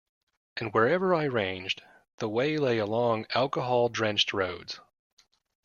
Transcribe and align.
And 0.57 0.73
wherever 0.73 1.13
I 1.13 1.25
ranged, 1.25 1.83
the 2.17 2.27
way 2.27 2.57
lay 2.57 2.79
along 2.79 3.27
alcohol-drenched 3.35 4.33
roads. 4.33 4.79